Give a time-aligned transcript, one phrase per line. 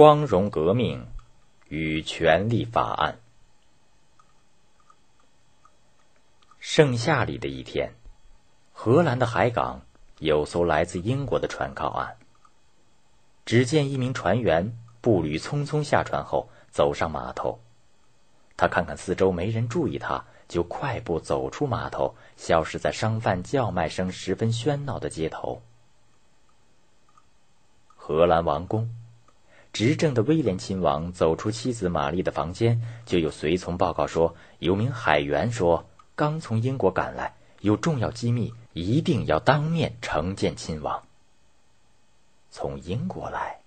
[0.00, 1.06] 光荣革命
[1.68, 3.18] 与权利法案。
[6.58, 7.92] 盛夏里的一天，
[8.72, 9.82] 荷兰的海港
[10.18, 12.16] 有艘来自英国的船靠岸。
[13.44, 17.60] 只见一名船员步履匆匆下船后，走上码头。
[18.56, 25.60] 他看看四周，没人注意他，就快步走出码头，消失在商贩叫卖声十分喧闹的街头。
[27.96, 28.96] 荷兰王宫。
[29.72, 41.04] 执政的威廉亲王走出妻子玛丽的房间，就有随从报告说，有名海员说刚从英国赶来，有重要机密，一定要当面呈见亲王。
[42.50, 43.60] 从英国来，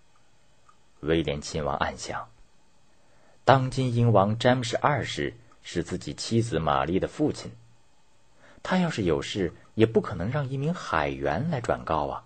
[1.00, 2.28] 威廉亲王暗想：
[3.46, 7.50] 当今英王詹姆士二世是自己妻子玛丽的父亲，
[8.62, 12.26] 他要是有事，也不可能让一名海员来转告啊。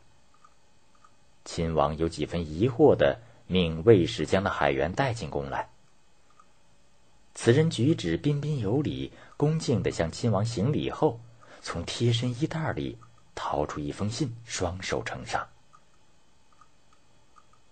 [1.46, 3.20] 亲王有几分疑惑的。
[3.48, 5.70] 命卫士将那海员带进宫来。
[7.34, 11.20] 此人举止彬彬有礼，恭敬地向亲王行礼后，
[11.62, 12.98] 从贴身衣袋里
[13.36, 15.48] 掏出一封信，双手呈上。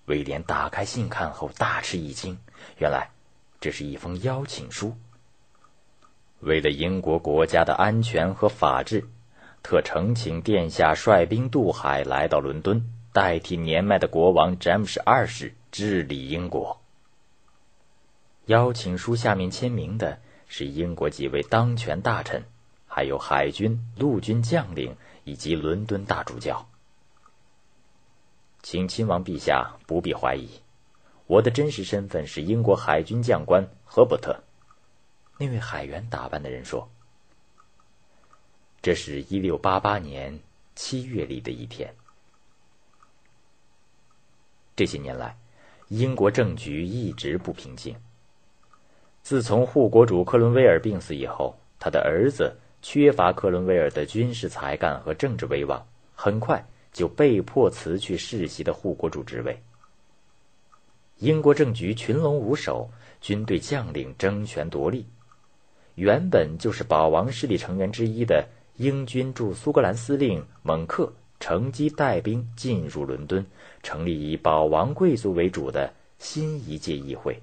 [0.06, 2.38] 威廉打开信看后，大吃一惊，
[2.78, 3.10] 原来
[3.60, 4.96] 这是一封邀请书。
[6.42, 9.04] 为了英国国家的安全和法治，
[9.64, 15.56] 特呈请殿下率兵渡海来到伦敦，代替年迈的国王詹姆士二世。
[15.78, 16.80] 治理英国。
[18.46, 22.46] 邀请书下面签名的是英国几位当权大臣，
[22.88, 26.70] 还有海军、陆军将领以及伦敦大主教。
[28.64, 30.62] 请亲王陛下不必怀疑，
[31.28, 34.46] 我的真实身份是英国海军将官赫伯特。
[35.38, 36.90] 那位海员打扮的人说
[38.82, 40.40] ：“这是一六八八年
[40.74, 41.94] 七月里的一天。
[44.78, 45.38] 这些年来。”
[45.90, 47.96] 英国政局一直不平静。
[49.22, 59.60] 自从护国主克伦威尔病死以后，他的儿子缺乏克伦威尔的军事才干和政治威望，很快就被迫辞去世袭的护国主职位。
[61.20, 62.90] 英国政局群龙无首，
[63.22, 65.06] 军队将领争权夺利。
[65.96, 68.46] 原本就是保王势力成员之一的
[68.76, 71.12] 英军驻苏格兰司令蒙克。
[71.48, 73.46] 乘机带兵进入伦敦，
[73.84, 77.40] 成立以保王贵族为主的新一届议会。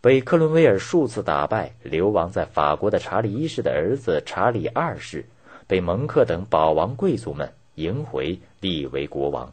[0.00, 5.26] 被克伦威尔数次打败、流亡在法国的查理一世的儿子查理二世，
[5.66, 9.52] 被蒙克等保王贵族们迎回，立为国王。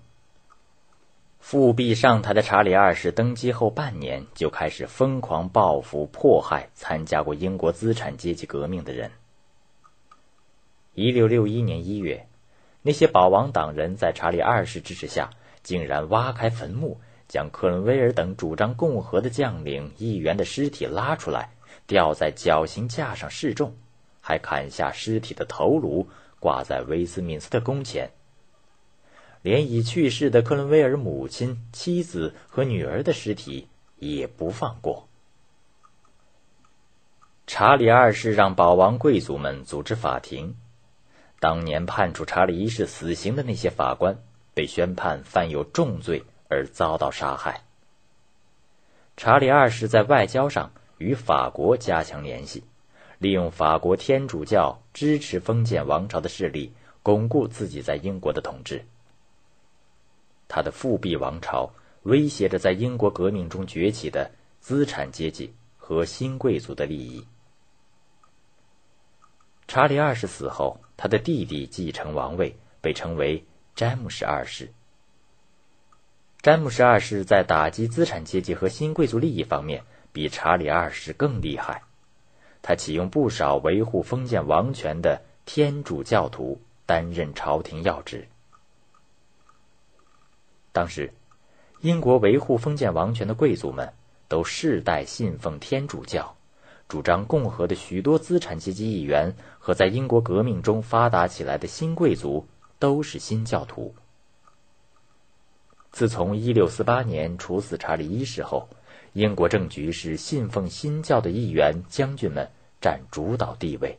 [1.42, 9.12] 复辟上台的查理二世登基后半年，就开始疯狂报复、迫害参加过英国资产阶级革命的人。
[10.94, 12.26] 一六六一年一月，
[12.88, 15.32] 那些保王党人在查理二世支持下，
[15.62, 21.52] 竟然挖开坟墓，将克伦威尔等主张共和的将领、议员的尸体拉出来，
[21.86, 23.76] 吊在绞刑架上示众，
[24.22, 26.08] 还砍下尸体的头颅，
[26.40, 28.10] 挂在威斯敏斯特宫前。
[29.42, 35.10] 连已去世的克伦威尔母亲、妻子和女儿的尸体也不放过。
[37.46, 40.56] 查理二世让保王贵族们组织法庭。
[41.40, 44.18] 当年判处查理一世死刑的那些法官，
[44.54, 47.62] 被宣判犯有重罪而遭到杀害。
[49.16, 52.64] 查理二世在外交上与法国加强联系，
[53.20, 58.86] 利用法国天主教支持封建王朝的势力，巩固自己在英国的统治。
[60.48, 61.72] 他的复辟王朝
[62.04, 67.26] 威胁着在英国革命中崛起的资产阶级和新贵族的利益。
[69.68, 70.80] 查理二世死后。
[71.00, 73.46] 他的弟弟继承王位，被称为
[73.76, 74.74] 詹姆士二世。
[76.42, 81.84] 詹姆士二世在打击资产阶级和新贵族利益方面比查理二世更厉害。
[82.64, 88.28] 他启用不少维护封建王权的天主教徒担任朝廷要职。
[90.72, 91.14] 当时，
[91.82, 93.94] 英国维护封建王权的贵族们
[94.28, 96.37] 都世代信奉天主教。
[96.88, 102.48] 主张共和的许多资产阶级议员和在英国革命中发达起来的新贵族
[102.80, 103.94] 都是新教徒。
[105.92, 108.70] 自从1648年处死查理一世后，
[109.14, 113.98] 英国政局是信奉新教的议员将军们占主导地位。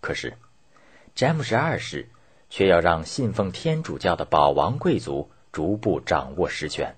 [0.00, 0.36] 可是，
[1.14, 2.08] 詹姆士二世
[2.50, 6.94] 却要让信奉天主教的保王贵族逐步掌握实权。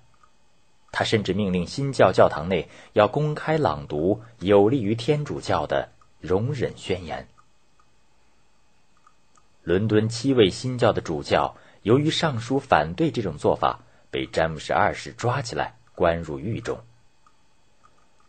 [0.90, 7.28] 他甚至命令新教教堂内要公开朗读有利于天主教的容忍宣言。
[9.62, 13.80] 伦敦七位新教的主教由于上书反对这种做法，
[14.10, 16.80] 被詹姆士二世抓起来关入狱中。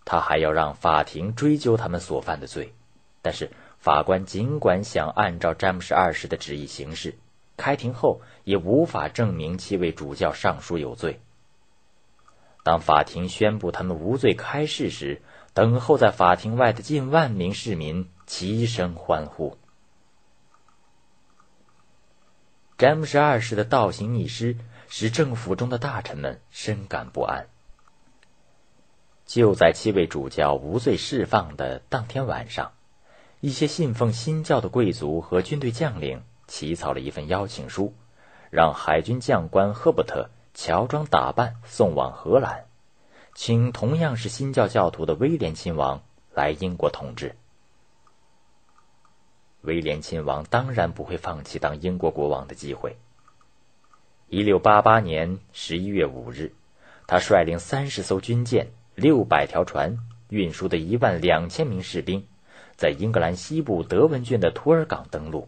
[0.03, 2.73] 他还要让法庭追究他们所犯的罪，
[3.21, 7.17] 但是法官尽管想按照詹姆士二世的旨意行事，
[7.55, 11.21] 开庭后也无法证明七位主教上书有罪。
[12.69, 15.23] 当法庭宣布他们无罪开释时，
[15.55, 19.57] 等候在法庭外的近万名市民齐声欢呼。
[22.77, 24.55] 詹姆士二世的倒行逆施
[24.87, 27.47] 使政府中的大臣们深感不安。
[29.25, 32.73] 就在七位主教无罪释放的当天晚上，
[33.39, 37.95] 一些信奉新教的贵族和军队将领起草了一份邀请书，
[38.51, 40.29] 让海军将官赫伯特
[40.61, 42.65] 乔装打扮送往荷兰，
[43.33, 46.03] 请同样是新教教徒的威廉亲王
[46.33, 47.37] 来英国统治。
[49.61, 52.97] 威廉亲王当然不会放弃当英国国王的机会。
[54.27, 56.51] 一六八八年十一月五日，
[57.07, 59.97] 他率领三十艘军舰、六百条船，
[60.27, 62.27] 运输的一万两千名士兵，
[62.75, 65.47] 在英格兰西部德文郡的图尔港登陆。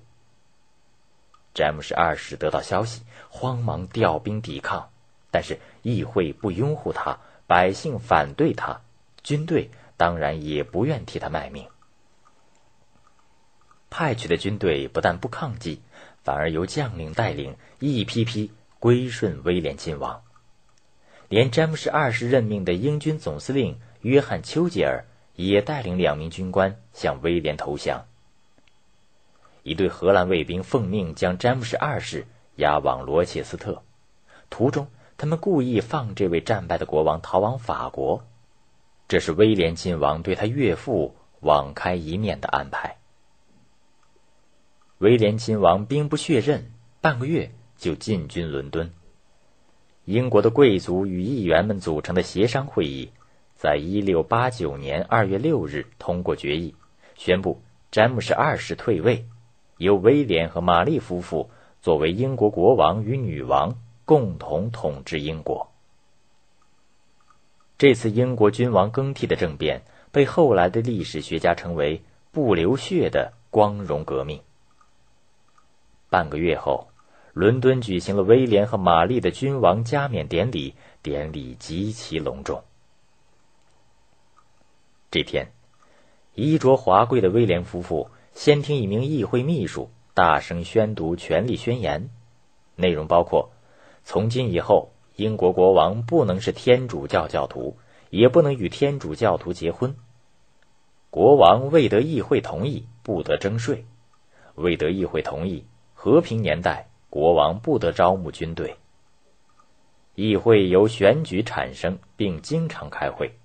[1.54, 4.90] 詹姆士二世得到消息，慌忙调兵抵抗，
[5.32, 8.82] 但是议会不拥护他，百姓反对他，
[9.24, 11.68] 军队当然也不愿替他卖命。
[13.90, 15.82] 派去的军队不但不抗击，
[16.24, 20.24] 反而由将领带领一批批归顺威廉亲王。
[21.28, 25.06] 连詹姆士二世任命的英军总司令约翰·丘吉尔
[25.36, 28.06] 也带领两名军官向威廉投降。
[29.64, 32.26] 一队荷兰卫兵奉命将詹姆士二世
[32.56, 33.84] 押往罗切斯特，
[34.50, 34.88] 途中
[35.22, 38.24] 他们故意放这位战败的国王逃往法国，
[39.08, 42.98] 这是威廉亲王对他岳父网开一面的安排。
[44.98, 46.72] 威廉亲王兵不血刃，
[47.02, 48.92] 半个月就进军伦敦。
[50.06, 53.12] 英国的贵族与议员们组成的协商会议，
[53.56, 56.74] 在一六八九年二月六日通过决议，
[57.14, 59.28] 宣布詹姆士二世退位，
[59.78, 65.72] 由威廉和玛丽夫妇作为英国国王与女王共同统治英国。
[67.78, 69.82] 这次英国君王更替的政变，
[70.12, 72.02] 被后来的历史学家称为
[72.32, 74.42] “不流血的光荣革命”。
[76.10, 76.90] 半个月后，
[77.34, 82.64] 伦敦举行了威廉和玛丽的君王加冕典礼，典礼极其隆重。
[85.10, 85.52] 这天，
[86.36, 92.10] 衣着华贵的威廉夫妇先听一名议会秘书大声宣读权力宣言，
[92.76, 93.51] 内容包括：
[94.04, 97.78] 从今以后，英国国王不能是天主教教徒，
[98.10, 99.96] 也不能与天主教徒结婚。
[101.10, 103.84] 国王未得议会同意，不得征税；
[104.56, 105.66] 未得议会同意。
[105.94, 108.76] 和平年代，国王不得招募军队。
[110.16, 113.38] 议会由选举产生，并经常开会。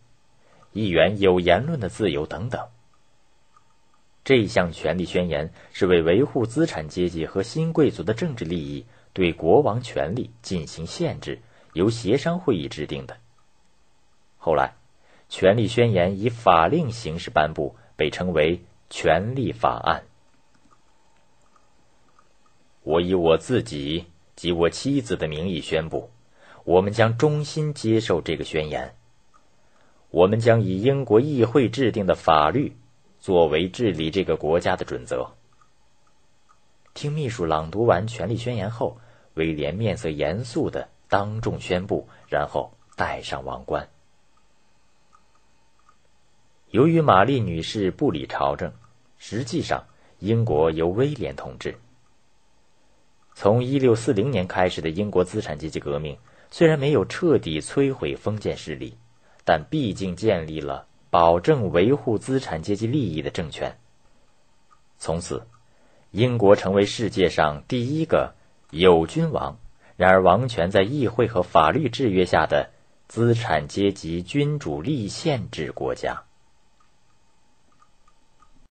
[0.73, 2.67] 议员有言论的自由等等。
[4.27, 11.39] 这项权利宣言是为维护资产阶级和新贵族的政治利益，对国王权力进行限制，
[11.75, 13.19] 由协商会议制定的。
[14.37, 14.75] 后来，
[15.29, 18.59] 权利宣言以法令形式颁布，被称为
[18.91, 20.03] 《权利法案》。
[22.83, 26.11] 我以我自己及我妻子的名义宣布，
[26.65, 28.97] 我们将衷心接受这个宣言。
[30.11, 32.77] 我们将以英国议会制定的法律
[33.19, 35.33] 作为治理这个国家的准则。
[36.95, 38.99] 听秘书朗读完权力宣言后，
[39.35, 43.89] 威廉面色严肃的当众宣布，然后戴上王冠。
[46.71, 48.73] 由于玛丽女士不理朝政，
[49.19, 49.87] 实际上
[50.19, 51.79] 英国由威廉统治。
[53.35, 56.19] 从一六四零年开始的英国资产阶级革命，
[56.51, 58.97] 虽然没有彻底摧毁封建势力，
[59.45, 63.79] 但毕竟建立了保证维护资产阶级利益的政权。
[64.99, 65.47] 从此，
[66.11, 68.35] 英国成为世界上第一个
[68.71, 69.59] 有君王，
[69.97, 72.71] 然而王权在议会和法律制约下的
[73.09, 76.26] 资产阶级君主立宪制国家。